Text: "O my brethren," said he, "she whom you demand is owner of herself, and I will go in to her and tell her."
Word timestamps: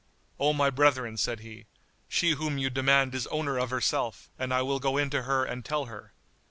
"O 0.39 0.51
my 0.51 0.71
brethren," 0.71 1.15
said 1.15 1.41
he, 1.41 1.67
"she 2.09 2.31
whom 2.31 2.57
you 2.57 2.71
demand 2.71 3.13
is 3.13 3.27
owner 3.27 3.59
of 3.59 3.69
herself, 3.69 4.31
and 4.39 4.51
I 4.51 4.63
will 4.63 4.79
go 4.79 4.97
in 4.97 5.11
to 5.11 5.21
her 5.21 5.45
and 5.45 5.63
tell 5.63 5.85
her." 5.85 6.11